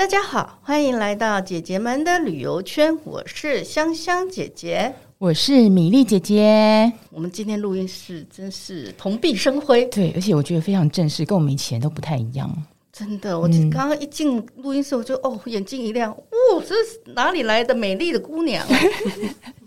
[0.00, 2.98] 大家好，欢迎来到姐姐们的旅游圈。
[3.04, 6.90] 我是香香姐姐，我是米粒姐姐。
[7.10, 12.50] 我们今天录音室真是蓬荜生辉，对，而且我觉得非常正式，跟我们以前都不太一样。
[12.90, 18.66] 真的，我刚刚一进录音室，我就哦，眼睛一亮，哦，这是哪里来的美丽的姑娘？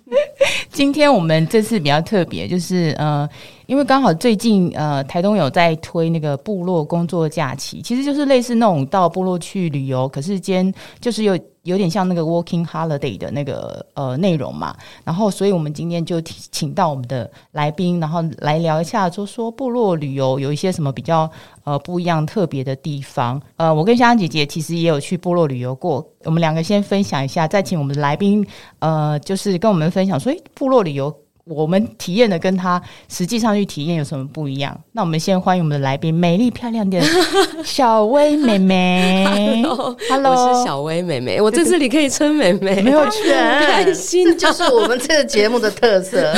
[0.74, 3.30] 今天我们这次比较特别，就是呃，
[3.68, 11.40] 因为刚好最近呃，台东有在推那个部落工作假期，其实就是类似那种到部落去旅游，可是间就是有。
[11.63, 21.30] 有点像那个 working holiday 的那个呃内容嘛，然后所以我们今天就请到我们的来宾，然后来聊一下，就说部落旅游有一些什么比较
[21.63, 23.41] 呃不一样特别的地方。
[23.55, 28.45] 呃，我跟香香姐姐其实也有去部落旅游过，我们两个先分享一下，再请我们的来宾
[28.80, 31.23] 呃就是跟我们分享说，诶，部落旅游。
[31.45, 34.80] 我们体验的跟他实际上去体验有什么不一样？
[34.94, 37.02] 那我们先欢迎我们的来宾，美丽漂亮的
[37.66, 39.61] 小薇妹妹。
[40.09, 43.22] Hello，我是小薇妹妹，我在这里可以称妹妹，没有错，
[43.59, 46.33] 开心就是我们这个节目的特色。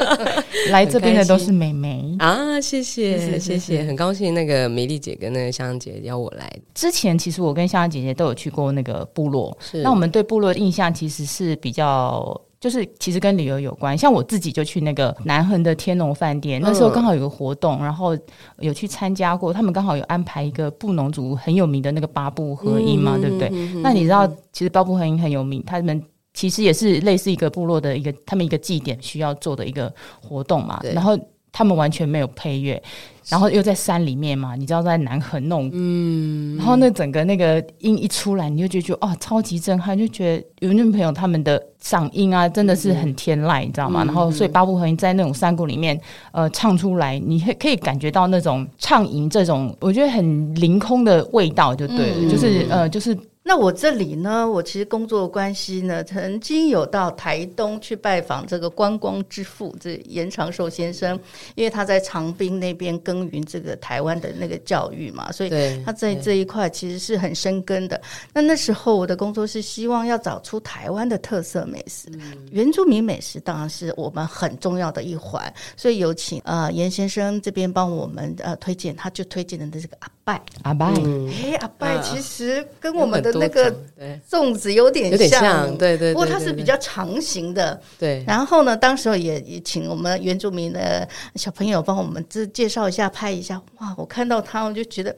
[0.68, 6.52] 来这边的都是妹妹啊，谢谢谢谢，谢谢，很高兴那个美丽姐跟那个香香姐邀我来。
[6.74, 12.38] 之前其实我跟香香姐姐都有去过那个部落，是那我们对部落的印象其实是比较。
[12.62, 18.16] 就是其实跟旅游有关，像我自己就去那个南横的天龙饭店，那时候刚好有个活动，然后
[18.60, 19.52] 有去参加过。
[19.52, 23.48] 他们刚好有安排一个布农族很有名的那个八部合音嘛，对不对？
[23.82, 26.00] 那你知道，其实八部合音很有名，他们
[26.34, 30.80] 其实也是类似一个部落的一个他们一个祭典需要做的一个活动嘛。
[30.84, 31.18] 然后
[31.52, 32.82] 他们完全没有配乐。
[33.28, 44.02] 然后又在山里面嘛，你知道在南横弄，嗯，然后那整个那个音一出来，你就觉得哦，超级震撼，就觉得有那朋友他们的嗓音啊，真的是很天籁，你知道吗？
[44.02, 45.98] 嗯、然后所以八部合音在那种山谷里面，
[46.32, 53.16] 呃，唱出来，你可以感觉到那种畅吟这种，我觉得很凌空的味道，就对了，嗯、就是呃，就是。
[53.44, 61.18] 那我这里呢，我其实工作关系呢，曾经有到台东去拜访这个观光之父，这严长寿先生，
[61.56, 65.50] 因为他在长滨那边耕耘这个台湾的那个教育嘛，所以
[65.84, 68.00] 他在这一块其实是很深根的。
[68.32, 83.32] 那那时候我的工作是希望要找出台湾的特色美食，嗯、原住民美食当然是我们很重要的一环，所以有请呃严先生这边帮我们呃推荐，他就推荐的这个阿拜阿拜，哎阿拜其实跟我们的。
[83.32, 83.74] 那个
[84.30, 86.12] 粽子有点像，有点像，对对。
[86.12, 88.22] 不过它是比较长形的，对。
[88.26, 93.60] 然后呢，当时候也也请我们原住民的小朋友帮我们这介绍一下，拍一下。
[93.78, 95.14] 哇，我看到他，我就觉得。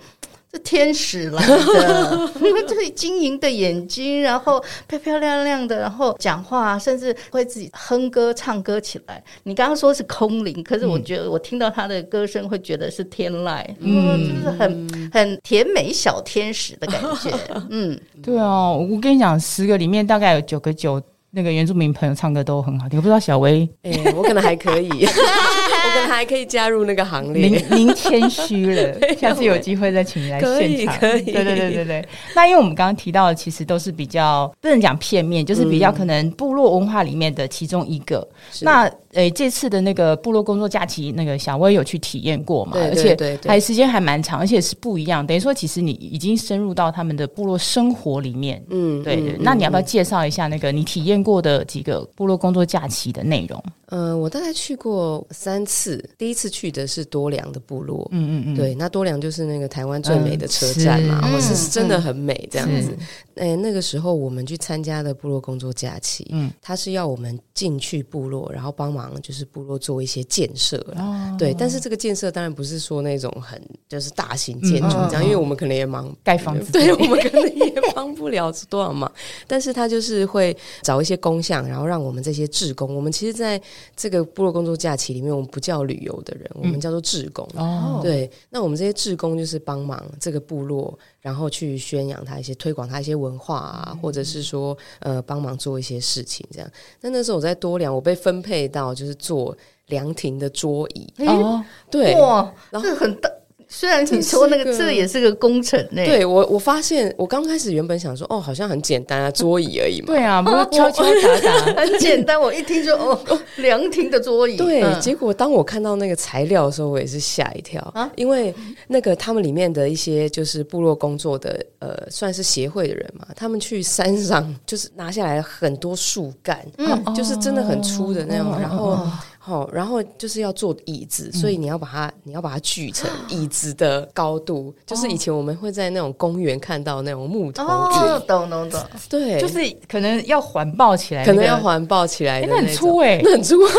[0.61, 2.29] 天使来的，
[2.69, 9.23] 这是晶莹的眼睛，然后漂漂亮亮的，然后讲话甚至会自己哼歌唱歌起来。
[9.43, 17.31] 你刚刚说是空灵，可是我觉得我听到他的歌声会觉得是天籁，嗯，就是很很甜美小天使的感觉。
[17.71, 21.03] 嗯，对啊，我跟你讲，十个里面大概有九个九。
[21.37, 24.89] 那个原住民朋友唱歌都很好听，我不知道小薇，哎、欸，我可能还可以，
[25.85, 27.49] 我可能还可以加入那个行列。
[27.49, 30.99] 您您谦虚了， 下次有机会再请你来现场。
[30.99, 32.09] 可以，可以，对对对对对。
[32.35, 38.27] 那因为我们刚刚提到的，其实都是比较不能讲片面，就是比较可能部落文化里面的其中一个。
[38.61, 42.73] 嗯、那诶，这次的那个部落工作假期，那个小薇有去体验过嘛？
[42.73, 45.25] 对对对对，而且还时间还蛮长，而且是不一样。
[45.25, 48.63] 等于说，其实你已经深入到他们的部落生活里面。
[48.71, 49.33] 嗯，对对。
[49.33, 53.63] 嗯、那你要不要介绍一下那个你体验过的几个部落工作假期的内容？
[53.91, 55.74] 呃，我大概去过三次，
[56.17, 62.97] 第一次去的是多良的部落，嗯嗯嗯，对，那多良就是那个台湾最美的车站嘛，我、嗯、是，是真的很美这样子。
[63.37, 79.11] 哎、那个时候我们去参加的部落工作假期，嗯，他是要我们进去部落，然后帮忙就是部落做一些建设，哦，对，但是这个建设当然不是说那种很就是大型建筑这样，嗯、因为我们可能也忙盖房子， 对，我们可能也帮不了多少忙，
[79.49, 83.61] 但是他就是会找一些工匠，然后让我们这些志工，我们其实在。
[83.97, 87.49] 这个部落工作假期里面，我们不叫旅游的人，我们叫做志工。
[87.57, 96.71] 哦，对，那我们这些志工就是帮忙这个部落，然后去宣扬他一些、推广他一些文化啊，或者是说呃帮忙做一些事情这样。
[97.01, 99.57] 那那时候我在多良，我被分配到就是做
[99.87, 101.11] 凉亭的桌椅。
[101.27, 103.31] 哦，对，哇，然后很大。
[103.77, 110.07] 虽然你说那个这也是个工程呢，对我我发现我刚开始原本想说哦，好像很简单啊， 桌椅而已嘛。
[110.07, 112.41] 对啊，不是敲敲打打， 很简单。
[112.41, 113.19] 我一听就 哦，
[113.57, 114.57] 凉亭的桌椅。
[114.57, 118.55] 对，结果当我看到那个材料的时候，我也是吓一跳啊，因为
[118.87, 129.05] 那个他们里面的一些就是部落工作的呃，算是协会的人嘛，他们去山上就是拿下来很多树干，嗯，就是真的很粗的那种，然后。
[129.47, 138.81] 好，然后就是要做椅子，所以你要把它，你要把它锯成椅子的高度，就是以前我们会在那种公园看到那种木头椅，懂懂懂，
[139.11, 143.57] 对，就是可能要环抱起来，可能要环抱起来，那很粗哎， 那很粗。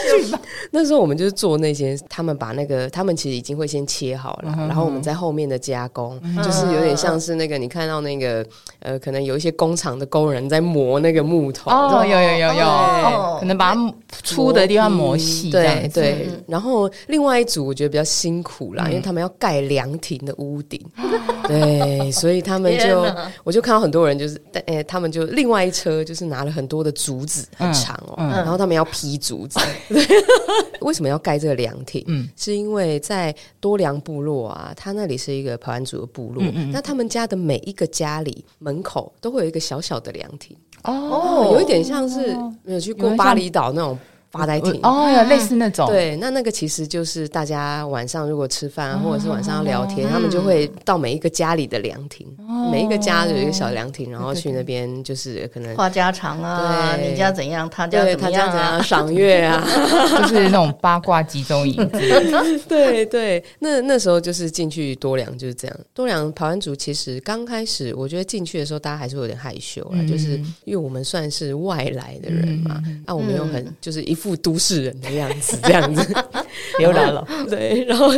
[0.70, 8.44] 那时候我们就是做那些，他们把那个，他们其实已经会先切好了，然后我们在后面的加工，就是有点像是那个你看到那个
[8.80, 16.28] 呃，可能有一些工厂的工人在磨那个木头，哦，有有有有，可能把它粗的地方磨细，对对。
[16.46, 20.80] 然后另外一组我觉得比较辛苦啦，因为他们要盖凉亭的屋顶，
[21.46, 23.04] 对，所以他们就
[23.44, 29.58] 我就看到很多人就是，哎，他们就另外一车就是拿了很多的竹子，很长哦，然后他们要劈竹子。
[30.80, 32.02] 为什么要盖这个凉亭？
[32.06, 40.56] 嗯，是因为在多良部落啊，他那里是一个排湾族的部落，嗯嗯，那他们家的每一个家里门口都会有一个小小的凉亭。
[40.84, 43.98] 哦，有一点像是没有去过巴厘岛那种。
[44.32, 45.86] 发呆亭哦，类似那种。
[45.86, 52.26] 对，那那个其实就是大家晚上如果吃饭或者是晚上要聊天，他们就会到每一个家里的凉亭，
[52.72, 59.62] 每一个家有一个小凉亭，然后去那边就是可能话家常啊，你家怎样，他家怎么样啊，赏月啊，
[60.22, 61.76] 就是那种八卦集中营。
[62.66, 65.76] 对对，那那时候就是进去多良就是这样。
[65.92, 74.16] 多良排湾族其实刚开始，我觉得进去的时候大家还是会有点害羞啊，就是因为我们算是外来的人嘛，那我们又很就是一。
[74.22, 76.14] 副都市人的样子，这样子
[76.78, 77.26] 又来了。
[77.50, 78.08] 对，然后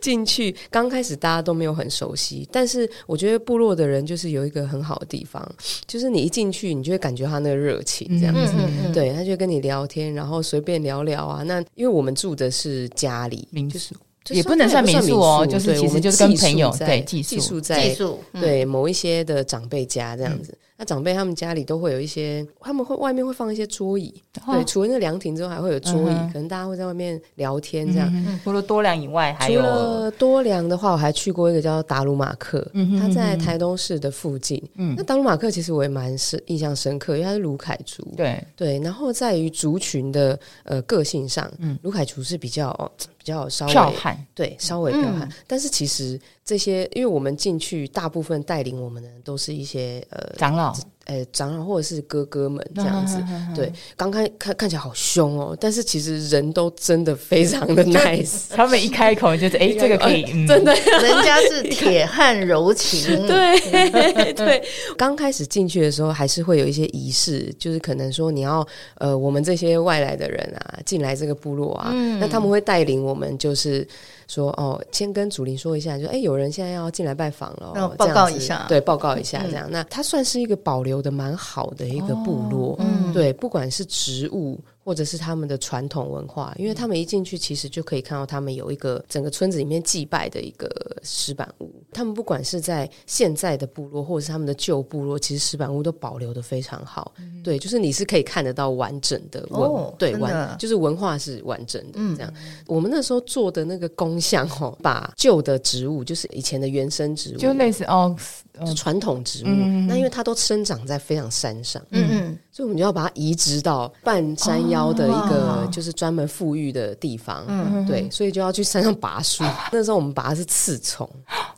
[0.00, 5.40] 进去刚开始大家都没有很熟悉，但是我觉得部落的人就是有一个很好的地方，
[5.86, 8.52] 就是你一进去，你就会感觉他那个热情，这样子。
[8.56, 11.44] 嗯嗯嗯、对，他就跟你聊天，然后随便聊聊啊。
[11.44, 13.94] 那因为我们住的是家里，民宿
[14.30, 20.58] 也不能算民宿哦，就是其实就是跟朋友对寄宿在寄宿对某一些的长辈家这样子。
[20.76, 28.40] 那长辈他们家里都会有一些，他们会外面会放一些桌椅，对，除了那凉亭之后还会有桌椅，可能大家会在外面聊天这样。
[28.42, 32.66] 除了多良以外，还有除了多良的话，我还去过一个叫达鲁马克，
[32.98, 34.60] 他在台东市的附近。
[34.96, 38.80] 那达鲁马克其实我也蛮深印象深刻，因为他是卢凯族，对对。
[38.80, 41.48] 然后在于族群的呃个性上，
[41.82, 42.72] 卢凯族是比较
[43.16, 45.28] 比较稍微剽悍，对，稍微彪悍。
[45.46, 50.74] 但是其实这些，因为我们进去，大部分带领我们的都是一些呃长老。
[51.06, 53.20] 呃，长老或者是哥哥们这样子，
[53.56, 58.44] 对，刚开看看起来好凶哦，但是其实人都真的非常的 nice。
[58.54, 63.26] 他们一开口就是，哎， 这个可以，真的，人家是铁汉柔情。
[63.26, 64.62] 对对，
[64.96, 68.66] 刚开始进去的时候，还是会有一些仪式，就是可能说你要，
[68.98, 73.86] 呃，我们这些外来的人啊，进来这个部落啊，嗯那他们会带领我们，就是。
[74.28, 79.68] 说哦，先跟祖林说一下，就哎，有人现在要进来拜访了，哦，报告一下，对，报告一下这样。
[79.70, 84.60] 那它算是一个保留的蛮好的一个部落，嗯，对，不管是植物。
[84.84, 90.68] 或者是他们的传统文化，因为他们一进去，其实就可以看到他们有一个整个村子里面祭拜的一个
[91.02, 91.70] 石板屋。
[91.92, 97.12] 他们不管是在现在的部落，或者是他们的旧部落，其实石板屋都保留的非常好。
[97.18, 101.98] 嗯、对，就是你是可以看得到完整的文，哦、对，完就是文化是完整的。
[102.16, 108.40] 这样，嗯、我们那时候做的那个工项哦，把旧的植物，就是以前的原生植物，就类似 Ox。
[108.76, 119.42] 传统植物，嗯、那因为它都生长在非常山上，嗯嗯，所以我们就要把它移植到半山腰的一个就是专门富裕的地方，嗯，对，所以就要去山上拔树。
[119.42, 121.08] 嗯、 那时候我们拔的是刺葱，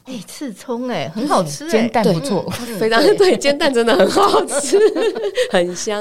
[0.04, 4.78] 哎、欸，刺葱哎，很好吃，煎蛋不错， 非常对，煎蛋真的很好吃，
[5.50, 6.00] 很香，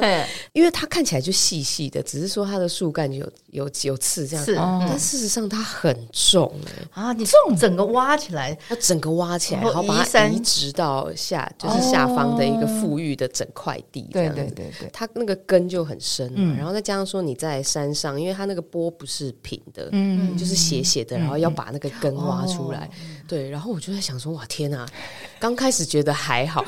[0.51, 6.53] 因为它看起来就细细的，只是说它的树干有有有刺这样，是，但事实上它很重
[6.93, 11.09] 啊，你重整个挖起来，要整个挖起来，然后把它移植到。
[11.15, 22.89] 下就是下方的一个富裕的整块地，对对对，它那个根就很深嘛，然后再加上说你在山上，因为它那个波不是平的，嗯，就是斜斜的，然后要把那个根挖出来，
[23.27, 24.85] 对，然后我就在想说，哇，天哪，
[25.39, 26.65] 刚开始觉得还好。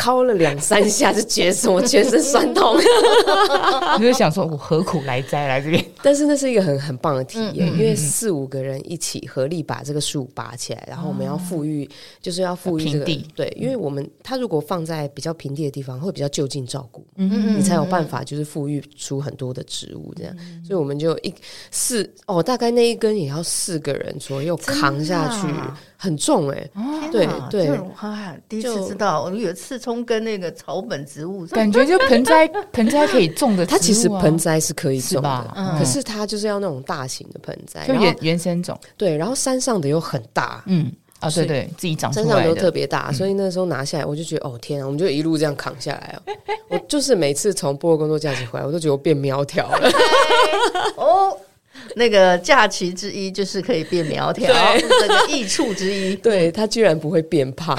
[0.00, 2.74] 敲了两三下就觉得我全身酸痛，
[4.00, 5.84] 你就想说，我何苦来哉来这边？
[6.02, 11.86] 但是那是一个很很棒的体验，因为四五个人一起合力把这个树拔起来，然后我们要富裕，
[12.22, 13.26] 就是要富裕这个地。
[13.34, 20.34] 对，因为我们它如果放在比较平地的地方，会比较就近照顾，嗯，你才有办法就是富裕出很多的植物这样。
[20.66, 21.34] 所以我们就一
[21.70, 25.46] 四哦，大概那一根也要四个人左右扛下去。
[26.02, 26.70] 很重哎，
[27.12, 27.78] 对对，
[28.48, 38.74] 第一次知道，我们有刺葱跟那个草本植物，感觉就盆栽 盆栽可以种的，它其实盆栽是可以种的，可是它就是要那种大型的盆栽，就原原生种。
[38.96, 46.32] 对，然后山上的又很大，嗯，啊，对对，自己长出来的，身上都特别大，所以那时候拿下来，我就觉得哦天啊，我们就一路这样扛下来哦。
[46.70, 49.90] 我就是每次从部落工作假期回来，我都觉得我变苗条了。
[50.96, 51.36] 哦。
[51.96, 56.14] 那个假期之一就是可以变苗条，这个益处之一。
[56.22, 57.78] 对，他居然不会变胖。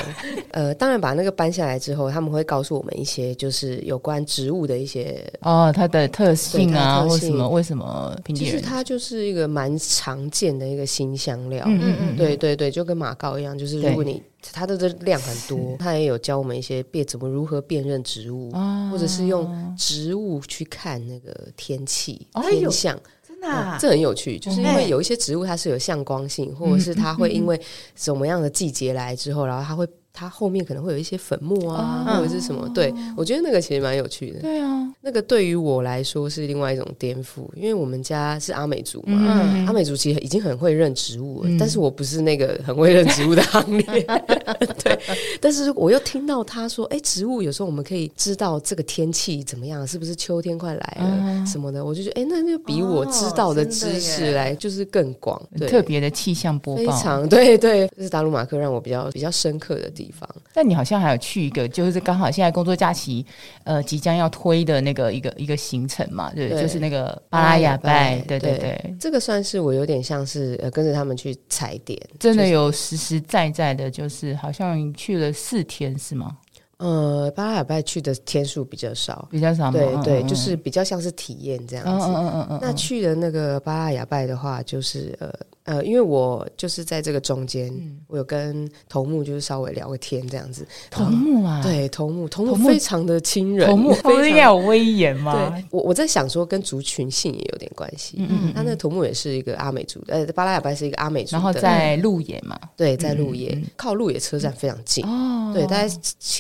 [0.52, 8.52] 呃，当然把那个搬下来之后，他们会告诉我们一些就是有关植物的一些哦，它的特性啊，为什么为什么平地人？
[8.52, 11.64] 其实它就是一个蛮常见的一个新香料。
[11.68, 18.52] 嗯嗯嗯，对对对，就跟马告一样，就是如果你它的这量很多， 它也有教我们一些辨怎么如何辨认植物，
[18.92, 23.00] 或者是用植物去看那个天气天象。
[23.42, 27.60] 嗯、这很有趣，就是因为有一些植物它是有向光性，或者是它会因为
[27.96, 29.88] 什么样的季节来之后，然后它会。
[30.14, 32.70] 它后面可能会有一些粉末啊，或者是什么？
[32.74, 34.40] 对，我觉得那个其实蛮有趣的。
[34.40, 44.06] 对啊，那个对于我来说是另外一种颠覆，因为我们家是阿美族嘛，嗯阿美族其实已经很会认植物了，但是我不是那个很会认植物的行列。
[44.84, 45.00] 对，
[45.40, 63.26] 但是我又听到他说，哎，植物有时候我们可以知道这个天气怎么样，是不是秋天快来了什么的，我就觉得，哎，那就比我知道的知识来就是更广，特别的气象播报，非常对对，这是达鲁马克让我比较比较深刻的地方，但你好像还有去一个，就是刚好现在工作假期，
[63.66, 76.38] 呃，即将要推的那个一个一个行程嘛，对，对就是那个巴拉雅拜，对对对，这个算是我有点像是呃跟着他们去踩点，真的有实实在在的，就是好像去了四天是吗？
[76.78, 82.08] 呃，巴拉雅拜去的天数比较少，比较少，对对，就是比较像是体验这样子。
[82.08, 82.60] 嗯嗯嗯嗯。
[82.60, 85.32] 那去的那个巴拉雅拜的话，就是呃。
[85.64, 90.66] 呃，因为我就是在这个中间，嗯、我有跟头目就是稍微聊个天这样子。
[90.90, 95.50] 头目啊，对，头目，头目非常的亲人，头目非常有威严吗？
[95.52, 98.16] 对，我我在想说，跟族群性也有点关系。
[98.18, 105.88] 嗯，嗯嗯，他那头目也是一个阿美族的，呃，巴拉雅白是一个阿美族的，然后在鹿野嘛，对，在鹿野，嗯嗯，靠鹿野车站非常近哦，对，大概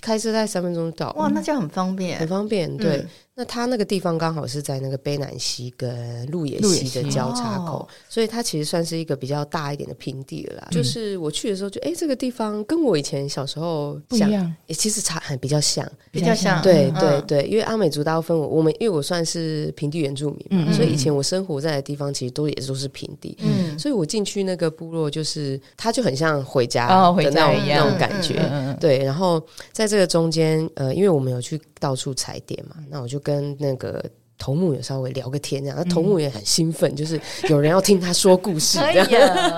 [0.02, 1.12] 开车大概三分钟就到。
[1.14, 3.06] 哇，那这样很方便，很方便，对。
[3.36, 10.68] 嗯那它那个地方刚好是在那个卑南溪跟鹿野溪的交叉口，哦、所以它其实算是一个比较大一点的平地了啦。
[10.70, 16.62] 嗯、就是我去的时候就，就、欸、哎，这个地方跟我以前小时候不一样，欸、其实差很比较像，比较像。
[16.62, 29.00] 对对对，因为阿美族大部分我我们因为我算是平地原住民嘛，嗯、所以以前我生活在的地方其实都也都是平地，嗯，所以我进去那个部落，就是它就很像回家的那种、哦、那种感觉，对。
[29.06, 34.02] 然后在这个中间，呃，因为我们有去到处踩点嘛，那我就跟那个。
[34.44, 39.08] 头目也稍微聊个天，这样，那头目也很兴奋，嗯、就是有人要听他说故事，这样，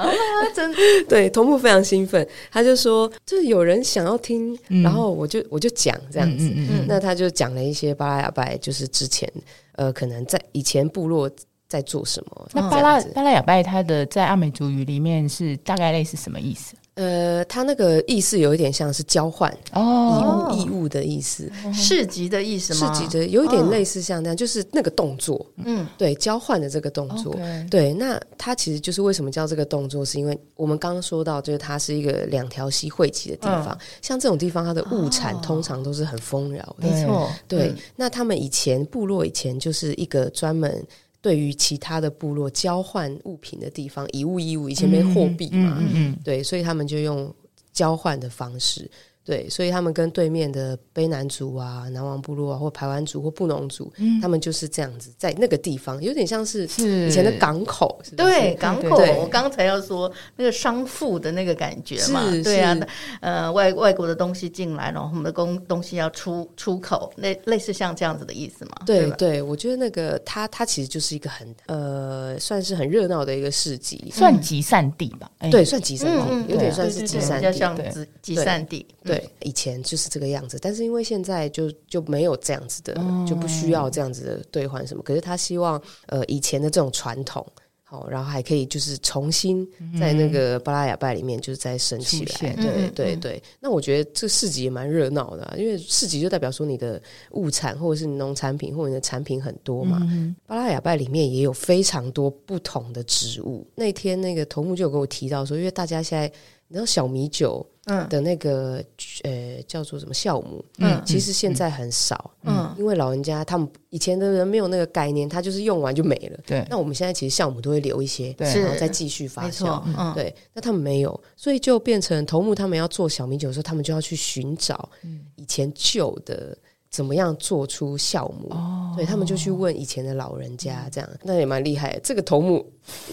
[0.54, 0.70] 真
[1.08, 6.54] 对，头目非常兴奋，他就说，就是有人想要听，嗯、然后我就我就讲这样子，
[6.86, 9.32] 那他就讲了一些巴拉雅拜，就是之前
[9.78, 11.32] 呃，可能在以前部落
[11.70, 12.50] 在做什么。
[12.52, 16.76] 那巴拉巴拉雅拜，它的在阿美族语里面是大概类似什么意思？
[16.96, 22.94] 呃，他那个意思有一点像是交换哦，义务义务的意思，市集的意思吗？
[22.94, 27.36] 市集的有一点类似像这样，就是那个动作，嗯，对，交换的这个动作，
[27.70, 27.94] 对。
[27.94, 37.28] 那它其实就是为什么叫这个动作，是因为我们刚刚说到，就是它是一个两条溪汇集的地方，像这种地方，它的物产通常都是很丰饶的，没错。
[37.48, 40.86] 对，那他们以前部落以前就是一个专门。
[41.24, 47.34] 对于其他的部落交换物品的地方，以物易物，以前没货币嘛，嗯嗯嗯、对，所以他们就用
[47.72, 48.92] 交换的方式。
[49.26, 58.98] 对，所以他们跟对面的卑南族啊、南王部落啊，或排湾族或布农族，嗯、他们就是这样子，在那个地方，有点像是以前的港口，是是对，港口。
[58.98, 62.78] 对我刚才要说那个商埠的那个感觉嘛，是对啊，
[63.22, 68.72] 呃，外外国的东西进来了，然后我们的工东西要出出口，类类似像这样子的意思嘛？
[68.86, 75.32] 对对，我觉得那个它它其实就是一个很呃，算是很热闹的一个市集，算集散地吧？
[75.40, 79.13] 嗯、对，算集散地，嗯、有点算是集散地，比较像集集散地，对。
[79.16, 82.94] 对以前就是这个样子，但是因为现在就就没有这样子的，
[83.28, 85.04] 就不需要这样子的兑换什么。
[85.04, 87.46] 可是他希望，呃，以前的这种传统，
[87.84, 89.68] 好，然后还可以就是重新
[90.00, 92.54] 在那个巴拉雅拜里面，就是再升起来。
[92.56, 93.44] 对对对。
[93.60, 97.00] 那我觉得这市集也蛮热闹的，因为市集就代表说你的
[97.32, 100.02] 物产或者是农产品或者你的产品很多嘛。
[100.48, 103.68] 巴拉雅拜里面也有非常多不同的植物。
[103.76, 106.32] 那天那个头目就有跟我提到说，因为大家现在
[106.68, 107.66] 你知道小米酒。
[107.86, 108.08] 嗯。
[108.08, 108.82] 的那个
[109.24, 116.66] 呃叫做什么酵母，嗯，其实现在很少，嗯，因为老人家他们以前的人没有那个概念，他就是用完就没了，对。
[116.70, 120.34] 那我们现在其实酵母都会留一些，对，然后再继续发酵，嗯，对。
[120.54, 124.90] 那他们没有，所以就变成头目他们要做小米酒的时候，他们就要去寻找
[125.36, 126.58] 以前旧的
[126.94, 128.48] 怎么样做出酵母？
[128.52, 132.00] 哦，对他们就去问以前的老人家，这样那也蛮厉害的。
[132.04, 132.64] 这个头目，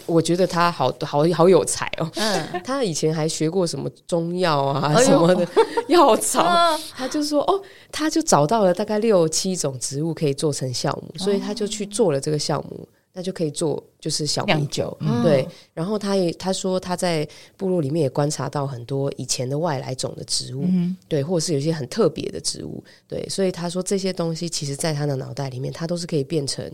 [0.04, 2.10] 我觉得他好好好有才哦。
[2.16, 5.48] 嗯，他以前还学过什么中药啊什么的
[5.88, 6.44] 药草，
[6.94, 7.58] 他就说哦，
[7.90, 12.86] 他就找到了大概六七种植物可以做成酵母，所以他就去做了这个酵母。
[13.12, 15.46] 那就可以做，就是小米酒，嗯、对。
[15.74, 17.26] 然后他也他说他在
[17.56, 23.28] 部落里面也观察到很多以前的外来种的植物，嗯、对，或者是有一些很特别的植物，对。
[23.28, 26.70] 所以他说这些东西其实在他的脑袋里面，他都是可以变成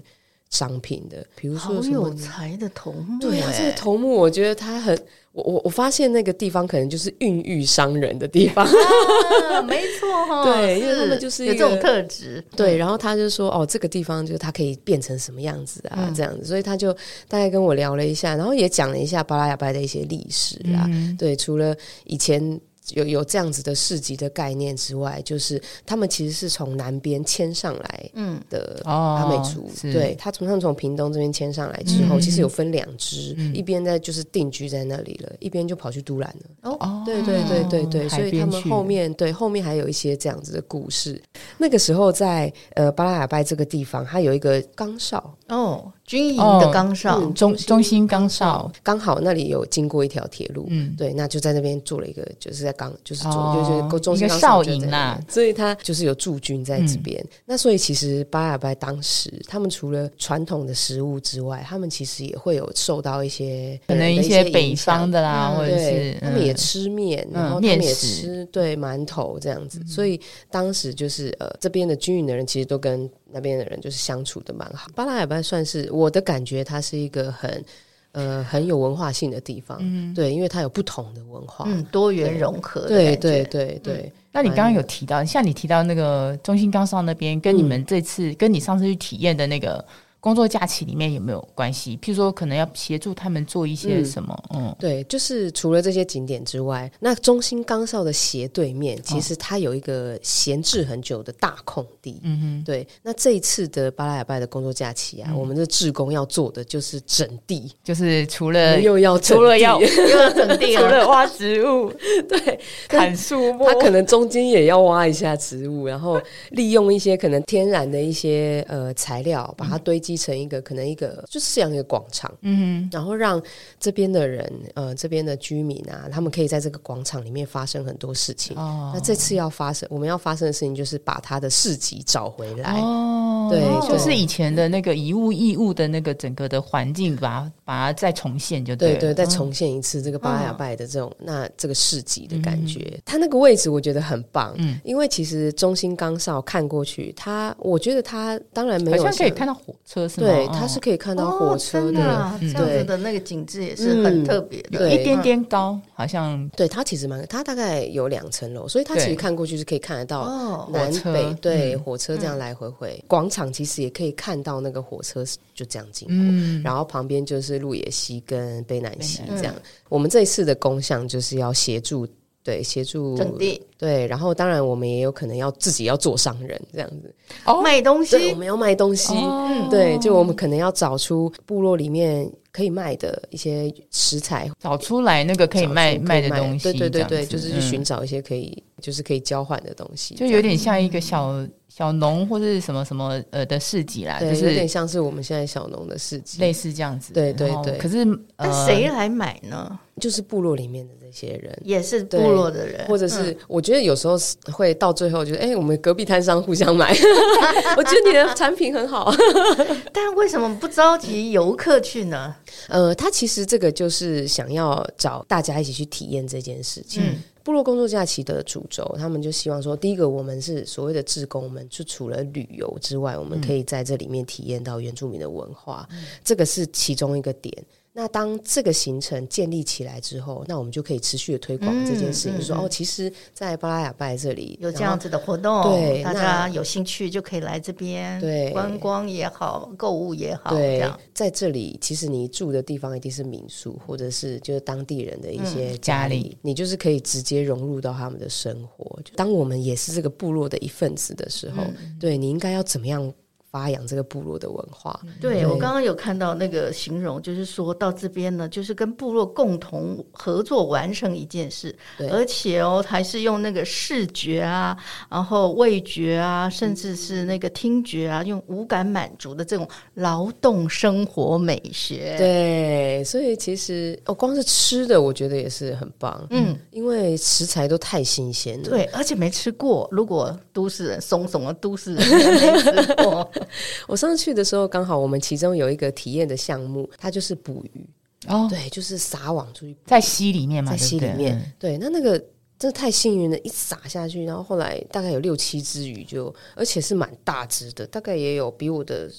[0.51, 1.25] 商品的。
[1.35, 4.99] 比如说，好有才的头目，对啊，这个头目我觉得他很。
[5.33, 12.75] 我我我发现那个地方可能就是孕育商人的地方，啊、没错 哈，对，因为他们就是有这种特质，对。
[12.75, 16.91] 然后他就说，哦，这个地方就是它可以变成什么样子啊，嗯、这样子，所以他就
[17.29, 22.59] 大概跟我聊了一下，然后也讲了一下巴拉雅拜的一些历史啊，嗯、对，除了以前。
[22.93, 28.11] 有有这样子的市集的概念之外，就是他们其实是从南边迁上来
[28.49, 36.29] 的阿美族，嗯哦、对，他从上从屏东这边迁上来之后，嗯、其实有分两支，嗯、一边在就是定居在那里了，一边就跑去都兰
[36.63, 36.71] 了。
[36.71, 41.21] 哦，对对对对对，所以他们后面对后面还有一些这样子的故事。
[41.59, 45.93] 那个时候在呃巴拉雅拜这个地方，它有一个岗哨哦。
[46.07, 57.25] 军营的岗哨，中中心岗哨，刚好那里有经过一条铁路，嗯，对，那就在那边做了一个，就是在岗，就是做，就是中心岗哨营啦，所以他就是有驻军在这边。
[57.45, 69.81] 那所以其实巴拉雅拜当时，他们除了传统的食物之外，他们其实也会有受到一些可能一些北方的啦，或者是他们也吃面，然后他们也吃对馒头这样子。
[69.85, 70.21] 所以
[70.53, 73.11] 当时就是呃，这边的军营的人其实都跟。
[73.31, 74.89] 那边的人就是相处的蛮好。
[74.95, 77.65] 巴拉海班算是我的感觉，它是一个很
[78.13, 79.79] 呃很有文化性的地方。
[79.81, 82.83] 嗯，对，因为它有不同的文化，嗯，多元融合。
[82.87, 83.95] 对对对对。
[83.95, 89.85] 嗯，那你刚刚有提到，像你提到那个中心高校那边，跟你们这次，嗯，跟你上次去体验的那个。
[90.27, 91.97] 工作假期里面有没有关系？
[92.03, 94.37] 譬如说，可能要协助他们做一些什么？
[94.53, 102.19] 嗯，嗯对，就是除了这些景点之外，那中心岗哨的斜对面，其实它有一个闲置很久的大空地。
[102.25, 102.85] 嗯哼，对。
[103.05, 111.89] 那这一次的巴拉雅拜的工作假期啊，嗯、我们的志工要做的就是整地，就是除了又要除了要又要整地， 除了挖植物，
[112.29, 112.59] 对，
[112.89, 120.16] 砍树木，他可能中间也要挖一下植物，然后利用一些可能天然的一些呃材料，把它堆积。
[120.17, 123.43] 成一个可能一个就是这样一个广场，嗯，然后让
[123.79, 128.57] 这边的人呃这边的居民啊，他们可以在这个广场里面发生很多事情。
[128.57, 132.81] 哦，那这次要发生我们要发生的事情就是把他的市集找回来。
[132.81, 143.01] 哦，对，就是以前的那个遗物异物的那个整个的环境，把它把它再重现就对对，再重现一次这个巴拉雅拜的这种那这个市集的感觉。
[143.05, 150.06] 它那个位置我觉得很棒，嗯，因为其实中心刚哨看过去，它我觉得它当然没有好像可以看到火车。
[150.09, 156.49] 对，它是可以看到火车的，这样子的那个景致也是很特别的，有一点点高，好像。
[156.57, 163.03] 对，它其实蛮，它大概有两层楼，所以它其实看过去是可以看得到南北，对，火车这样来回回。
[163.07, 169.55] 广场其实也可以看到那个火车就这样经过，然后旁边就是鹿野溪跟北南溪这样。
[169.89, 172.07] 我们这一次的工项就是要协助。
[172.47, 173.61] 对，协助整地。
[173.77, 177.13] 对，然后当然我们也有可能要自己要做商人这样子，
[177.45, 179.13] 哦，卖东西，我们要卖东西。
[179.17, 186.63] 嗯，对，就我们可能要找出部落里面可以卖的一些食材，找出来那个可以卖卖的东西。
[186.63, 191.35] 对对对对，就是去寻找一些可以就是可以交换的东西，就有点像一个小
[191.69, 197.13] 小农或者什么什么呃的市集啦，就是有点像是我们现在小农的市集，类似这样子。
[197.13, 198.05] 对对对，可是
[198.37, 199.79] 那谁来买呢？
[199.99, 204.15] 就是部落里面的这些人，也是部落的人，或者是我觉得有时候
[204.53, 206.95] 会到最后就是，哎，我们隔壁摊商互相买。
[207.79, 209.11] 我觉得你的产品很好，
[209.95, 212.37] 但为什么不召集游客去呢？
[212.69, 217.03] 呃，他其实这个就是想要找大家一起去体验这件事情。
[217.03, 227.55] 嗯，部落工作假期的主轴，他们就希望说，第一个，我们是所谓的志工们，就除了旅游之外，我们可以在这里面体验到原住民的文化，嗯，这个是其中一个点。
[227.99, 232.43] 那当这个行程建立起来之后，那我们就可以持续的推广这件事情。
[232.43, 249.01] 说哦，其实，在巴拉雅拜这里有这样子的活动，对，大家有兴趣就可以来这边，对，观光也好，购物也好，对，在这里，其实你住的地方一定是民宿，或者是就是当地人的一些家里，你就是可以直接融入到他们的生活。
[249.15, 251.65] 当我们也是这个部落的一份子的时候，
[251.99, 253.11] 对，你应该要怎么样？
[253.57, 255.01] 发扬这个部落的文化。
[255.19, 264.77] 对，对我刚刚有看到那个形容，就是说到这边呢，就是跟部落共同合作完成一件事，对而且哦，还是用那个视觉啊，
[265.09, 272.15] 然后味觉啊，甚至是那个听觉啊，用五感满足的这种劳动生活美学。
[272.19, 276.27] 对，所以其实哦，光是吃的，我觉得也是很棒。
[276.29, 278.69] 嗯，因为食材都太新鲜了。
[278.69, 279.89] 对，而且没吃过。
[279.91, 283.31] 如果都市人怂怂的都市人没吃过，
[283.87, 287.87] 我上次去的时候，刚好我们其中有一个体验的项目，它就是捕鱼
[288.29, 291.53] 哦，对，就是撒网出去，在溪里面嘛，在溪里面。
[291.59, 292.19] 对，那那个
[292.59, 299.11] 真的太幸运了，一撒下去，然后后来大概有六七只鱼就，就而且是蛮大只的，大概也有比我的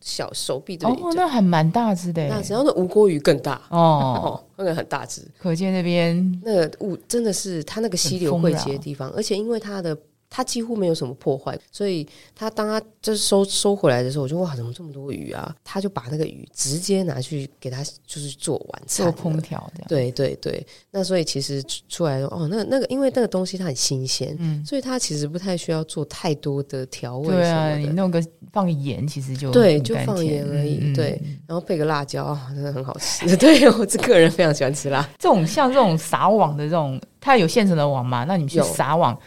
[0.00, 2.26] 小手臂的哦，那还蛮大只的。
[2.28, 5.22] 那只要那吴锅鱼更大哦， 那个很大只。
[5.38, 9.96] 可见那边那个物真的是它那个溪流汇集的地方，而且因为它的。
[10.30, 15.52] 它几乎没有什么破坏，所以他当他就是收收回来的时候，我就哇，怎么这么多鱼啊？
[15.64, 19.88] 他就把那个鱼直接拿去给他，就是做晚餐、做烹调这样。
[19.88, 27.26] 对对对，那所以其实出来哦，那那个因为那个东西它很新鲜，嗯，所以它其实不太需要做太多的调味。
[27.26, 30.78] 对啊，你弄个放个盐，其实就对，就放盐而已。
[30.80, 33.26] 嗯、对，然后配个辣椒，哦，真的很好吃。
[33.36, 35.02] 对，我这个人非常喜欢吃辣。
[35.18, 38.22] 这种像这种撒网的这种，它有现成的网嘛？
[38.22, 39.18] 那你去撒网。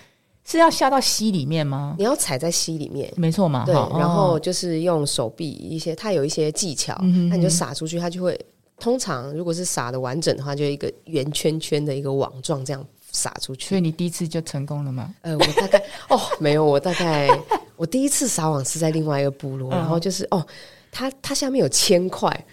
[0.46, 1.96] 是要下到溪里面吗？
[1.98, 3.64] 你要踩在溪里面，没错嘛。
[3.66, 6.98] 对，然后就是用手臂一些，它有一些技巧，
[7.30, 8.40] 那你就撒出去，它就会。
[8.80, 13.70] 通常如果是撒的完整的话，就一个圆圈圈的一个网状这样撒出去。
[13.70, 15.14] 所以你第一次就成功了吗？
[15.22, 17.30] 呃，我大概哦，没有，我大概
[17.78, 20.46] 我第一次撒网是在另外一个部落，然后就是哦，
[20.92, 22.46] 它它下面有铅块。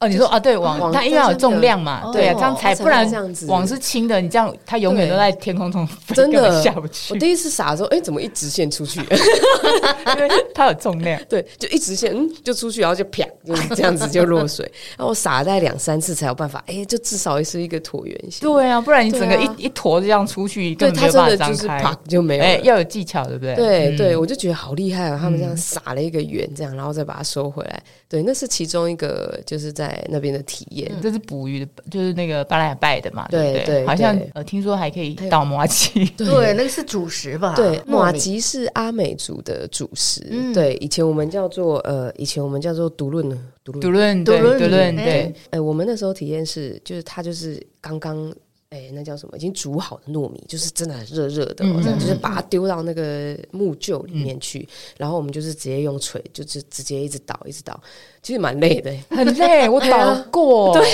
[0.00, 7.12] 哦，你说啊，对网，它因为要有重量嘛，对啊，这样才不然这样子网是轻的，你这样它永远都在天空中，真的下不去。
[7.12, 9.00] 我第一次撒的时候，哎，怎么一直线出去？
[10.16, 14.64] 因为它有重量，对，就一直线，嗯，就出去，然后就啪，就这样子就落水。
[14.96, 18.48] 然后我撒了两三次才有办法，哎，就至少也是一个椭圆形。
[18.48, 22.44] 对啊，不然你整个一一坨这样出去，根本没有办法张开，啪就没有。
[22.44, 23.56] 哎，要有技巧，对不对？
[23.56, 25.18] 对对，我就觉得好厉害啊！
[25.20, 27.82] 他们这样撒了一个圆，这样，然后再把它收回来。
[28.08, 30.90] 对，那是其中一个，就是在那边的体验。
[31.00, 37.54] 这是捕鱼的，就是那个巴拉雅拜的嘛，对对，好像呃，听说还可以倒麻吉，对，那个是主食吧？
[37.54, 40.20] 对，麻吉是阿美族的主食，
[40.52, 43.28] 对，以前我们叫做呃，以前我们叫做独论，
[43.64, 48.34] 独论，独论，独论，对，哎，我们那时候体验是，就是它就是刚刚。
[48.70, 49.34] 哎，那叫什么？
[49.34, 57.80] 已经煮好的糯米，就是真的很热热的，嗯、就是把它丢到那个木臼里面去，嗯、然后我们就是直接用锤，就是直接一直倒，一直倒，
[58.22, 59.66] 其实蛮累的， 很累。
[59.70, 60.86] 我倒过，对，